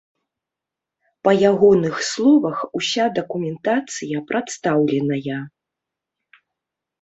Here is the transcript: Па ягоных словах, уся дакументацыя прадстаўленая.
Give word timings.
Па 1.27 1.31
ягоных 1.49 1.95
словах, 2.11 2.57
уся 2.79 3.05
дакументацыя 3.19 4.23
прадстаўленая. 4.33 5.39